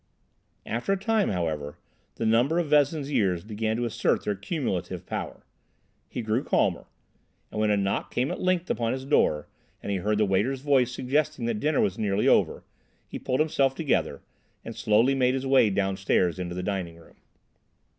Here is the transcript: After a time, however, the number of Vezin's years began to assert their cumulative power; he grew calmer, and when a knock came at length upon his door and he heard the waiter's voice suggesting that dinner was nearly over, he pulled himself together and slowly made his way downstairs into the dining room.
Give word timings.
After 0.65 0.93
a 0.93 0.97
time, 0.97 1.29
however, 1.29 1.77
the 2.15 2.25
number 2.25 2.57
of 2.57 2.67
Vezin's 2.69 3.11
years 3.11 3.43
began 3.43 3.77
to 3.77 3.85
assert 3.85 4.23
their 4.25 4.33
cumulative 4.33 5.05
power; 5.05 5.45
he 6.09 6.23
grew 6.23 6.43
calmer, 6.43 6.85
and 7.51 7.59
when 7.61 7.69
a 7.69 7.77
knock 7.77 8.09
came 8.11 8.31
at 8.31 8.41
length 8.41 8.71
upon 8.71 8.93
his 8.93 9.05
door 9.05 9.47
and 9.83 9.91
he 9.91 9.99
heard 9.99 10.17
the 10.17 10.25
waiter's 10.25 10.61
voice 10.61 10.91
suggesting 10.91 11.45
that 11.45 11.59
dinner 11.59 11.79
was 11.81 11.99
nearly 11.99 12.27
over, 12.27 12.63
he 13.07 13.19
pulled 13.19 13.41
himself 13.41 13.75
together 13.75 14.23
and 14.65 14.75
slowly 14.75 15.13
made 15.13 15.35
his 15.35 15.45
way 15.45 15.69
downstairs 15.69 16.39
into 16.39 16.55
the 16.55 16.63
dining 16.63 16.95
room. 16.97 17.17